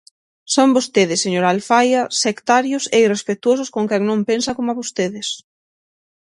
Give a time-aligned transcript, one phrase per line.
[0.53, 5.27] Son vostedes, señora Alfaia, sectarios e irrespectuosos con quen non pensa coma vostedes.